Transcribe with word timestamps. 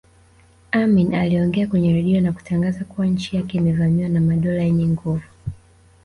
Amin 0.71 1.15
aliongea 1.15 1.67
kwenye 1.67 1.93
redio 1.93 2.21
na 2.21 2.33
kutangaza 2.33 2.85
kuwa 2.85 3.07
nchi 3.07 3.35
yake 3.35 3.57
imevamiwa 3.57 4.09
na 4.09 4.21
madola 4.21 4.63
yenye 4.63 4.87
nguvu 4.87 5.23